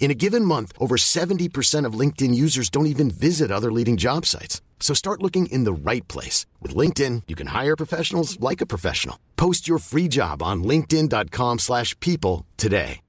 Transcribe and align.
In 0.00 0.10
a 0.10 0.14
given 0.14 0.42
month, 0.42 0.72
over 0.80 0.96
70% 0.96 1.84
of 1.84 1.92
LinkedIn 1.92 2.34
users 2.34 2.70
don't 2.70 2.86
even 2.86 3.10
visit 3.10 3.50
other 3.50 3.70
leading 3.70 3.98
job 3.98 4.24
sites. 4.24 4.62
So 4.80 4.94
start 4.94 5.22
looking 5.22 5.52
in 5.52 5.64
the 5.64 5.90
right 5.90 6.06
place. 6.08 6.46
With 6.62 6.74
LinkedIn, 6.74 7.24
you 7.28 7.36
can 7.36 7.48
hire 7.48 7.76
professionals 7.76 8.40
like 8.40 8.62
a 8.62 8.66
professional. 8.66 9.16
Post 9.36 9.68
your 9.68 9.78
free 9.78 10.08
job 10.08 10.42
on 10.42 10.64
linkedin.com 10.64 11.58
slash 11.58 11.94
people 12.00 12.46
today. 12.56 13.00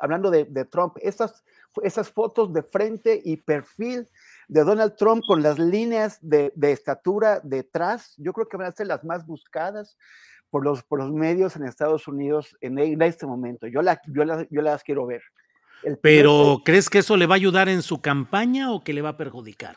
Hablando 0.00 0.30
de, 0.30 0.44
de 0.44 0.64
Trump, 0.66 0.98
esas, 1.02 1.42
esas 1.82 2.08
fotos 2.08 2.52
de 2.52 2.62
frente 2.62 3.20
y 3.24 3.38
perfil 3.38 4.06
de 4.46 4.62
Donald 4.62 4.94
Trump 4.96 5.24
con 5.26 5.42
las 5.42 5.58
líneas 5.58 6.18
de, 6.22 6.52
de, 6.54 6.70
estatura 6.70 7.40
detrás, 7.42 8.14
yo 8.18 8.32
creo 8.32 8.46
que 8.48 8.56
van 8.56 8.68
a 8.68 8.72
ser 8.72 8.86
las 8.86 9.02
más 9.02 9.26
buscadas 9.26 9.96
por 10.50 10.64
los, 10.64 10.82
por 10.82 11.00
los 11.00 11.12
medios 11.12 11.56
en 11.56 11.64
Estados 11.64 12.08
Unidos 12.08 12.56
en, 12.60 12.78
en 12.78 13.00
este 13.02 13.26
momento. 13.26 13.66
Yo, 13.66 13.82
la, 13.82 14.00
yo, 14.06 14.24
la, 14.24 14.46
yo 14.50 14.62
las 14.62 14.82
quiero 14.82 15.06
ver. 15.06 15.22
El 15.82 15.98
Pero, 15.98 16.62
¿crees 16.64 16.90
que 16.90 16.98
eso 16.98 17.16
le 17.16 17.26
va 17.26 17.34
a 17.34 17.36
ayudar 17.36 17.68
en 17.68 17.82
su 17.82 18.00
campaña 18.00 18.72
o 18.72 18.82
que 18.82 18.92
le 18.92 19.02
va 19.02 19.10
a 19.10 19.16
perjudicar? 19.16 19.76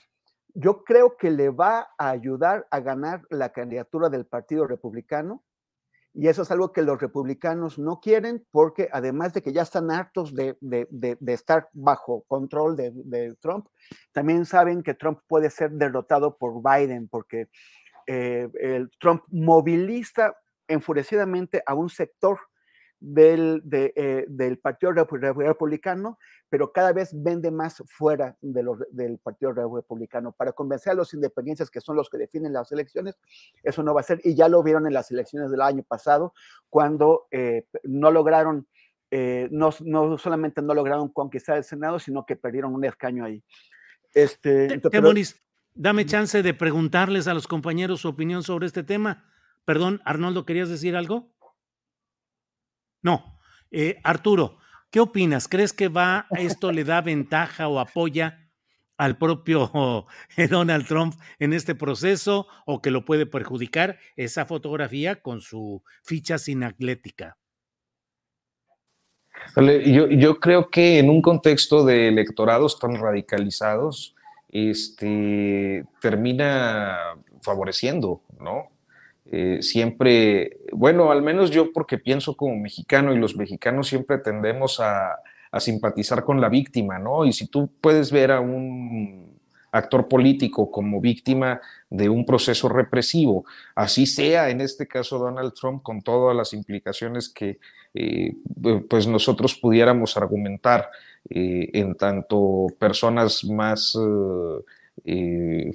Yo 0.53 0.83
creo 0.83 1.15
que 1.17 1.31
le 1.31 1.49
va 1.49 1.89
a 1.97 2.09
ayudar 2.09 2.67
a 2.71 2.79
ganar 2.79 3.21
la 3.29 3.51
candidatura 3.51 4.09
del 4.09 4.25
Partido 4.25 4.67
Republicano 4.67 5.43
y 6.13 6.27
eso 6.27 6.41
es 6.41 6.51
algo 6.51 6.73
que 6.73 6.81
los 6.81 6.99
republicanos 6.99 7.79
no 7.79 8.01
quieren 8.01 8.45
porque 8.51 8.89
además 8.91 9.33
de 9.33 9.41
que 9.41 9.53
ya 9.53 9.61
están 9.61 9.91
hartos 9.91 10.33
de, 10.33 10.57
de, 10.59 10.87
de, 10.89 11.17
de 11.19 11.33
estar 11.33 11.69
bajo 11.71 12.23
control 12.27 12.75
de, 12.75 13.35
Trump, 13.39 13.67
también 14.11 14.45
saben 14.45 14.83
que 14.83 14.93
Trump 14.93 15.19
puede 15.27 15.49
ser 15.49 15.71
derrotado 15.71 16.37
por 16.37 16.61
Biden 16.61 17.07
porque 17.07 17.47
eh, 18.07 18.49
el 18.59 18.89
Trump 18.99 19.23
moviliza 19.29 20.35
enfurecidamente 20.71 21.63
a 21.65 21.73
un 21.73 21.89
sector 21.89 22.39
del, 23.01 23.61
de, 23.63 23.93
eh, 23.95 24.25
del 24.27 24.59
Partido 24.59 24.93
Republicano, 24.93 26.19
pero 26.49 26.71
cada 26.71 26.93
vez 26.93 27.09
vende 27.13 27.49
más 27.49 27.83
fuera 27.87 28.37
de 28.41 28.61
los, 28.61 28.77
del 28.91 29.17
Partido 29.17 29.53
Republicano. 29.53 30.31
Para 30.31 30.51
convencer 30.51 30.91
a 30.91 30.95
los 30.95 31.13
independientes, 31.13 31.71
que 31.71 31.81
son 31.81 31.95
los 31.95 32.09
que 32.09 32.19
definen 32.19 32.53
las 32.53 32.71
elecciones, 32.71 33.15
eso 33.63 33.81
no 33.83 33.93
va 33.93 34.01
a 34.01 34.03
ser, 34.03 34.21
y 34.23 34.35
ya 34.35 34.47
lo 34.47 34.61
vieron 34.61 34.85
en 34.85 34.93
las 34.93 35.09
elecciones 35.11 35.49
del 35.49 35.61
año 35.61 35.83
pasado, 35.83 36.33
cuando 36.69 37.27
eh, 37.31 37.65
no 37.83 38.11
lograron, 38.11 38.67
eh, 39.09 39.49
no, 39.51 39.71
no, 39.81 40.17
solamente 40.17 40.61
no 40.61 40.73
lograron 40.73 41.09
conquistar 41.09 41.57
el 41.57 41.63
Senado, 41.63 41.99
sino 41.99 42.25
que 42.25 42.35
perdieron 42.35 42.73
un 42.75 42.85
escaño 42.85 43.25
ahí. 43.25 43.43
Este, 44.13 44.79
pero, 44.91 45.11
dame 45.73 46.05
chance 46.05 46.43
de 46.43 46.53
preguntarles 46.53 47.27
a 47.27 47.33
los 47.33 47.47
compañeros 47.47 48.01
su 48.01 48.09
opinión 48.09 48.43
sobre 48.43 48.67
este 48.67 48.83
tema. 48.83 49.25
Perdón, 49.65 50.01
Arnoldo, 50.05 50.45
¿querías 50.45 50.69
decir 50.69 50.95
algo? 50.95 51.31
No. 53.01 53.39
Eh, 53.71 53.99
Arturo, 54.03 54.57
¿qué 54.89 54.99
opinas? 54.99 55.47
¿Crees 55.47 55.73
que 55.73 55.87
va, 55.87 56.27
esto 56.31 56.71
le 56.71 56.83
da 56.83 57.01
ventaja 57.01 57.67
o 57.67 57.79
apoya 57.79 58.49
al 58.97 59.17
propio 59.17 60.05
Donald 60.49 60.85
Trump 60.87 61.15
en 61.39 61.53
este 61.53 61.73
proceso 61.75 62.47
o 62.65 62.81
que 62.81 62.91
lo 62.91 63.05
puede 63.05 63.25
perjudicar 63.25 63.97
esa 64.15 64.45
fotografía 64.45 65.21
con 65.21 65.41
su 65.41 65.83
ficha 66.03 66.37
sin 66.37 66.63
atlética? 66.63 67.37
Yo, 69.55 70.07
yo 70.07 70.39
creo 70.39 70.69
que 70.69 70.99
en 70.99 71.09
un 71.09 71.21
contexto 71.21 71.83
de 71.83 72.09
electorados 72.09 72.77
tan 72.79 72.95
radicalizados, 72.95 74.15
este, 74.49 75.85
termina 75.99 77.15
favoreciendo, 77.41 78.21
¿no? 78.39 78.69
Eh, 79.33 79.59
siempre, 79.61 80.57
bueno, 80.73 81.09
al 81.09 81.21
menos 81.21 81.51
yo 81.51 81.71
porque 81.71 81.97
pienso 81.97 82.35
como 82.35 82.57
mexicano 82.57 83.13
y 83.13 83.17
los 83.17 83.37
mexicanos 83.37 83.87
siempre 83.87 84.17
tendemos 84.17 84.81
a, 84.81 85.17
simpatizar 85.57 86.23
con 86.23 86.39
la 86.39 86.47
víctima, 86.47 86.97
¿no? 86.97 87.25
Y 87.25 87.33
si 87.33 87.47
tú 87.47 87.69
puedes 87.81 88.09
ver 88.09 88.31
a 88.31 88.39
un 88.39 89.37
actor 89.73 90.07
político 90.07 90.71
como 90.71 91.01
víctima 91.01 91.59
de 91.89 92.07
un 92.07 92.25
proceso 92.25 92.69
represivo, 92.69 93.43
así 93.75 94.05
sea 94.05 94.49
en 94.49 94.61
este 94.61 94.87
caso 94.87 95.17
Donald 95.17 95.53
Trump 95.53 95.83
con 95.83 96.01
todas 96.01 96.35
las 96.37 96.53
implicaciones 96.53 97.27
que 97.27 97.59
eh, 97.93 98.33
pues 98.89 99.07
nosotros 99.07 99.55
pudiéramos 99.55 100.15
argumentar 100.15 100.89
eh, 101.29 101.69
en 101.73 101.95
tanto 101.95 102.67
personas 102.79 103.43
más 103.43 103.97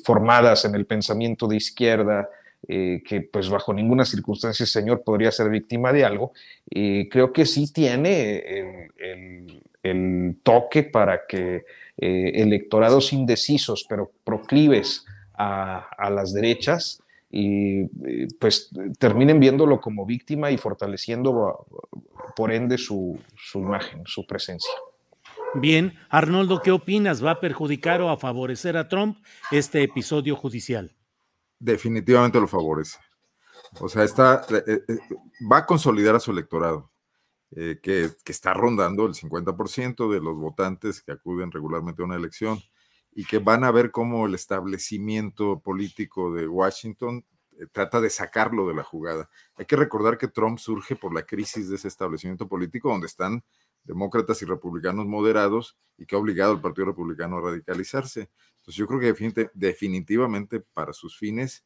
formadas 0.05 0.65
en 0.65 0.75
el 0.75 0.87
pensamiento 0.87 1.49
de 1.49 1.57
izquierda, 1.57 2.31
eh, 2.69 3.03
que 3.05 3.21
pues 3.21 3.49
bajo 3.49 3.73
ninguna 3.73 4.05
circunstancia 4.05 4.65
el 4.65 4.69
señor 4.69 5.03
podría 5.05 5.31
ser 5.31 5.49
víctima 5.51 5.93
de 5.93 6.05
algo, 6.05 6.33
eh, 6.71 7.09
creo 7.11 7.33
que 7.33 7.47
sí 7.47 7.73
tiene 7.73 8.89
el, 9.83 10.37
toque 10.43 10.83
para 10.83 11.27
que 11.29 11.65
eh, 11.97 12.33
electorados 12.35 13.13
indecisos 13.13 13.87
pero 13.89 14.11
proclives 14.25 15.05
a, 15.35 15.89
a 15.97 16.11
las 16.11 16.33
derechas, 16.33 17.01
y 17.31 17.85
pues 18.39 18.71
terminen 18.99 19.41
viéndolo 19.41 19.81
como 19.81 20.07
víctima 20.07 20.51
y 20.51 20.57
fortaleciendo 20.57 21.67
por 22.35 22.53
ende 22.53 22.79
su, 22.79 23.19
su 23.37 23.59
imagen, 23.59 24.03
su 24.07 24.27
presencia. 24.27 24.73
Bien, 25.55 25.95
Arnoldo, 26.09 26.61
¿qué 26.63 26.71
opinas? 26.71 27.25
¿Va 27.25 27.33
a 27.33 27.41
perjudicar 27.41 28.01
o 28.03 28.11
a 28.11 28.17
favorecer 28.17 28.77
a 28.77 28.89
Trump 28.89 29.19
este 29.51 29.83
episodio 29.83 30.37
judicial? 30.37 30.93
Definitivamente 31.59 32.41
lo 32.41 32.49
favorece. 32.49 32.99
O 33.81 33.89
sea, 33.89 34.05
está, 34.05 34.47
eh, 34.51 34.85
eh, 34.89 34.99
va 35.51 35.59
a 35.59 35.67
consolidar 35.67 36.15
a 36.15 36.21
su 36.21 36.31
electorado, 36.31 36.91
eh, 37.51 37.79
que, 37.83 38.11
que, 38.25 38.33
está 38.33 38.55
rondando 38.55 39.07
el 39.07 39.15
50% 39.15 40.11
de 40.11 40.21
los 40.21 40.37
votantes 40.37 41.03
que 41.03 41.13
acuden 41.13 41.51
regularmente 41.51 42.03
a 42.03 42.07
una 42.07 42.17
elección 42.17 42.61
y 43.13 43.25
que 43.25 43.39
van 43.39 43.65
a 43.65 43.71
ver 43.71 43.91
cómo 43.91 44.27
el 44.27 44.35
establecimiento 44.35 45.61
político 45.61 46.33
de 46.33 46.47
Washington 46.49 47.25
trata 47.73 48.01
de 48.01 48.11
sacarlo 48.11 48.69
de 48.69 48.75
la 48.75 48.83
jugada. 48.83 49.31
Hay 49.57 49.65
que 49.65 49.77
recordar 49.77 50.19
que 50.19 50.29
Trump 50.29 50.59
surge 50.59 50.97
por 50.97 51.15
la 51.15 51.23
crisis 51.23 51.71
de 51.71 51.77
ese 51.77 51.89
establecimiento 51.89 52.47
político 52.47 52.91
donde 52.91 53.07
están 53.07 53.43
demócratas 53.87 54.43
y 54.43 54.45
republicanos 54.45 55.07
moderados 55.07 55.77
y 55.97 56.07
que 56.07 56.17
ha 56.17 56.19
obligado 56.19 56.53
al 56.53 56.61
Partido 56.61 56.87
Republicano 56.87 57.39
a 57.39 57.43
radicalizarse. 57.43 58.31
Entonces 58.57 58.75
yo 58.75 58.87
creo 58.87 59.01
que 59.01 59.51
definitivamente 59.55 60.61
para 60.61 60.93
sus 60.93 61.17
fines 61.17 61.65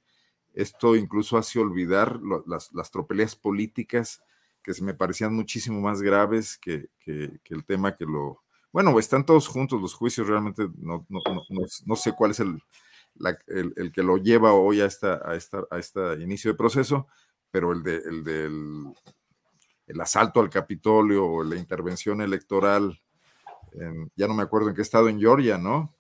esto 0.55 0.97
incluso 0.97 1.39
hace 1.39 1.59
olvidar 1.59 2.21
las, 2.47 2.73
las, 2.73 2.91
tropelías 2.91 3.37
políticas 3.37 4.23
que 4.63 4.75
se 4.75 4.83
me 4.83 4.95
parecían 4.95 5.35
muchísimo 5.35 5.81
más 5.81 6.03
graves 6.03 6.59
que, 6.59 6.89
el 7.07 7.65
tema 7.65 7.97
que 7.97 8.05
lo... 8.05 8.43
Bueno, 8.73 8.99
están 8.99 9.25
todos 9.25 9.49
juntos 9.49 9.81
los 9.81 9.95
juicios, 9.95 10.29
realmente 10.29 10.69
no, 10.77 11.07
no, 11.09 11.97
sé 11.97 12.13
cuál 12.13 12.33
es 12.33 12.41
el, 12.41 12.63
que 13.93 14.03
lo 14.03 14.17
lleva 14.17 14.53
hoy 14.53 14.81
a, 14.81 14.87
esta, 14.87 15.21
este 15.79 16.15
inicio 16.21 16.53
de 16.53 16.59
proceso, 16.59 17.09
pero 17.51 17.73
el, 17.73 17.83
de, 17.83 17.97
el 17.97 18.25
del 18.25 18.85
el 19.91 20.01
asalto 20.01 20.41
al 20.41 20.51
Capitolio 20.51 21.27
o 21.27 21.43
la 21.43 21.57
intervención 21.57 22.21
electoral, 22.21 23.01
en, 23.73 24.11
ya 24.17 24.27
no 24.27 24.35
me 24.35 24.43
acuerdo 24.43 24.69
en 24.69 24.75
qué 24.75 24.83
estado, 24.83 25.09
en 25.09 25.19
Georgia, 25.19 25.59
¿no? 25.59 25.95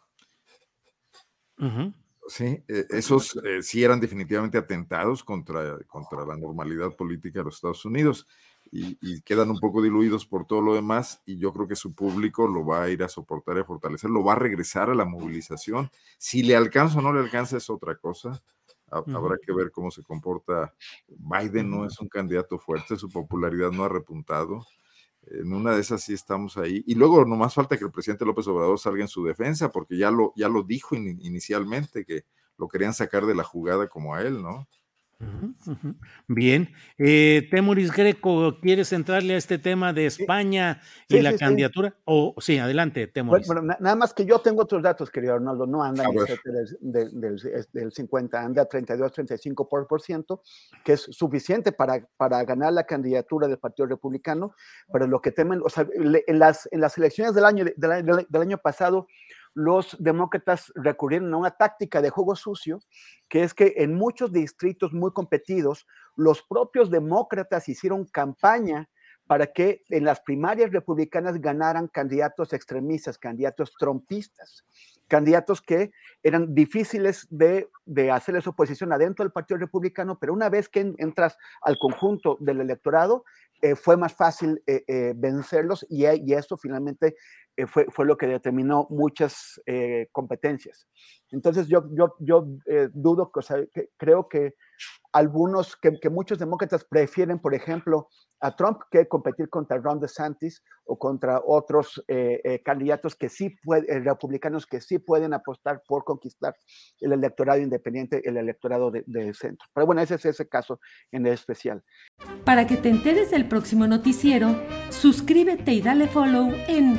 Sí, 2.26 2.62
eh, 2.68 2.86
esos 2.90 3.36
eh, 3.44 3.62
sí 3.62 3.82
eran 3.82 4.00
definitivamente 4.00 4.56
atentados 4.56 5.24
contra, 5.24 5.78
contra 5.86 6.24
la 6.24 6.36
normalidad 6.36 6.94
política 6.94 7.40
de 7.40 7.46
los 7.46 7.56
Estados 7.56 7.84
Unidos. 7.84 8.26
y, 8.72 9.20
quedan 9.22 9.50
un 9.50 9.58
poco 9.58 9.82
diluidos 9.82 10.24
por 10.26 10.46
todo 10.46 10.60
lo 10.60 10.74
demás 10.74 11.20
y 11.26 11.38
yo 11.38 11.52
creo 11.52 11.66
que 11.66 11.74
su 11.74 11.92
público 11.92 12.46
lo 12.46 12.64
va 12.64 12.84
a 12.84 12.88
ir 12.88 13.02
a 13.02 13.08
soportar 13.08 13.56
y 13.56 13.60
a 13.60 13.64
fortalecer, 13.64 14.10
lo 14.10 14.22
va 14.22 14.34
a 14.34 14.36
regresar 14.36 14.90
a 14.90 14.94
la 14.94 15.04
movilización. 15.04 15.90
Si 16.18 16.44
le 16.44 16.54
alcanza 16.54 17.00
o 17.00 17.02
no 17.02 17.12
le 17.12 17.18
alcanza 17.20 17.56
es 17.56 17.68
otra 17.68 17.96
cosa. 17.96 18.40
Habrá 18.90 19.36
que 19.44 19.52
ver 19.52 19.70
cómo 19.70 19.90
se 19.90 20.02
comporta. 20.02 20.74
Biden 21.08 21.70
no 21.70 21.86
es 21.86 21.98
un 22.00 22.08
candidato 22.08 22.58
fuerte, 22.58 22.96
su 22.96 23.08
popularidad 23.08 23.70
no 23.70 23.84
ha 23.84 23.88
repuntado. 23.88 24.66
En 25.22 25.52
una 25.52 25.74
de 25.74 25.80
esas 25.80 26.02
sí 26.02 26.14
estamos 26.14 26.56
ahí. 26.56 26.82
Y 26.86 26.94
luego 26.94 27.24
nomás 27.24 27.54
falta 27.54 27.76
que 27.76 27.84
el 27.84 27.92
presidente 27.92 28.24
López 28.24 28.46
Obrador 28.48 28.78
salga 28.78 29.02
en 29.02 29.08
su 29.08 29.24
defensa, 29.24 29.70
porque 29.70 29.96
ya 29.96 30.10
lo, 30.10 30.32
ya 30.34 30.48
lo 30.48 30.62
dijo 30.62 30.96
inicialmente, 30.96 32.04
que 32.04 32.24
lo 32.56 32.68
querían 32.68 32.94
sacar 32.94 33.26
de 33.26 33.34
la 33.34 33.44
jugada 33.44 33.88
como 33.88 34.14
a 34.14 34.22
él, 34.22 34.42
¿no? 34.42 34.66
Bien. 36.28 36.70
Eh, 36.98 37.46
Temuris 37.50 37.92
Greco, 37.92 38.58
¿quieres 38.60 38.92
entrarle 38.92 39.34
a 39.34 39.36
este 39.36 39.58
tema 39.58 39.92
de 39.92 40.06
España 40.06 40.80
y 41.08 41.20
la 41.20 41.36
candidatura? 41.36 41.94
O 42.04 42.34
sí, 42.38 42.58
adelante, 42.58 43.06
Temuris. 43.06 43.46
Bueno, 43.46 43.62
nada 43.62 43.96
más 43.96 44.14
que 44.14 44.24
yo 44.24 44.38
tengo 44.40 44.62
otros 44.62 44.82
datos, 44.82 45.10
querido 45.10 45.34
Arnoldo, 45.34 45.66
no 45.66 45.82
anda 45.82 46.04
en 46.04 46.14
del, 46.80 47.20
del, 47.20 47.66
del, 47.72 47.92
50, 47.92 48.40
anda 48.40 48.64
32, 48.64 49.12
35 49.12 49.68
por, 49.68 50.00
ciento, 50.00 50.42
que 50.84 50.94
es 50.94 51.02
suficiente 51.02 51.72
para, 51.72 52.06
para 52.16 52.42
ganar 52.44 52.72
la 52.72 52.84
candidatura 52.84 53.46
del 53.46 53.58
Partido 53.58 53.86
Republicano, 53.86 54.54
pero 54.92 55.06
lo 55.06 55.20
que 55.20 55.32
temen, 55.32 55.60
o 55.62 55.68
sea, 55.68 55.86
en 55.92 56.38
las, 56.38 56.68
en 56.72 56.80
las 56.80 56.96
elecciones 56.96 57.34
del 57.34 57.44
año, 57.44 57.64
del, 57.76 58.04
del 58.06 58.42
año 58.42 58.58
pasado, 58.58 59.06
los 59.60 59.94
demócratas 59.98 60.72
recurrieron 60.74 61.34
a 61.34 61.36
una 61.36 61.50
táctica 61.50 62.00
de 62.00 62.08
juego 62.08 62.34
sucio, 62.34 62.80
que 63.28 63.42
es 63.42 63.52
que 63.52 63.74
en 63.76 63.94
muchos 63.94 64.32
distritos 64.32 64.94
muy 64.94 65.12
competidos, 65.12 65.86
los 66.16 66.42
propios 66.42 66.90
demócratas 66.90 67.68
hicieron 67.68 68.06
campaña 68.06 68.88
para 69.26 69.46
que 69.48 69.84
en 69.90 70.04
las 70.04 70.20
primarias 70.20 70.72
republicanas 70.72 71.40
ganaran 71.40 71.88
candidatos 71.88 72.54
extremistas, 72.54 73.18
candidatos 73.18 73.74
trompistas, 73.78 74.64
candidatos 75.08 75.60
que 75.60 75.92
eran 76.22 76.54
difíciles 76.54 77.26
de, 77.28 77.68
hacerles 78.10 78.46
oposición 78.46 78.92
adentro 78.92 79.24
del 79.24 79.32
Partido 79.32 79.58
Republicano, 79.58 80.18
pero 80.18 80.32
una 80.32 80.48
vez 80.48 80.70
que 80.70 80.94
entras 80.96 81.36
al 81.60 81.76
conjunto 81.78 82.38
del 82.40 82.62
electorado, 82.62 83.24
eh, 83.62 83.76
fue 83.76 83.98
más 83.98 84.14
fácil 84.14 84.62
eh, 84.66 84.84
eh, 84.88 85.12
vencerlos 85.14 85.84
y, 85.90 86.06
esto 86.32 86.56
finalmente 86.56 87.14
fue, 87.66 87.86
fue, 87.90 88.06
lo 88.06 88.16
que 88.16 88.26
determinó 88.26 88.86
muchas 88.90 89.60
competencias. 90.12 90.86
Entonces 91.30 91.68
yo, 91.68 91.84
yo, 91.92 92.14
yo 92.18 92.46
dudo, 92.92 93.30
o 93.34 93.42
sea, 93.42 93.64
que 93.72 93.90
creo 93.96 94.28
que 94.28 94.54
algunos, 95.12 95.76
que, 95.76 95.98
que, 96.00 96.10
muchos 96.10 96.38
demócratas 96.38 96.84
prefieren, 96.84 97.38
por 97.38 97.54
ejemplo, 97.54 98.08
a 98.40 98.54
Trump 98.56 98.80
que 98.90 99.06
competir 99.06 99.48
contra 99.48 99.78
Ron 99.78 100.00
DeSantis 100.00 100.62
o 100.84 100.98
contra 100.98 101.40
otros 101.44 102.02
eh, 102.08 102.40
eh, 102.42 102.62
candidatos 102.62 103.14
que 103.14 103.28
sí 103.28 103.50
pueden, 103.62 103.84
eh, 103.88 104.00
republicanos 104.00 104.66
que 104.66 104.80
sí 104.80 104.98
pueden 104.98 105.34
apostar 105.34 105.82
por 105.86 106.04
conquistar 106.04 106.56
el 107.00 107.12
electorado 107.12 107.60
independiente, 107.60 108.22
el 108.24 108.36
electorado 108.36 108.90
de, 108.90 109.04
de, 109.06 109.34
centro. 109.34 109.68
Pero 109.74 109.86
bueno, 109.86 110.00
ese 110.00 110.14
es 110.14 110.24
ese 110.24 110.48
caso 110.48 110.80
en 111.12 111.26
especial. 111.26 111.82
Para 112.44 112.66
que 112.66 112.76
te 112.76 112.88
enteres 112.88 113.30
del 113.30 113.46
próximo 113.46 113.86
noticiero, 113.86 114.56
suscríbete 114.88 115.72
y 115.72 115.82
dale 115.82 116.08
follow 116.08 116.50
en 116.66 116.98